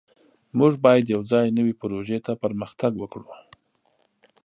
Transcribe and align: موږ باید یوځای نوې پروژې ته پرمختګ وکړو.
موږ 0.59 0.73
باید 0.85 1.13
یوځای 1.15 1.45
نوې 1.57 1.73
پروژې 1.81 2.19
ته 2.25 2.31
پرمختګ 2.43 2.91
وکړو. 2.97 3.27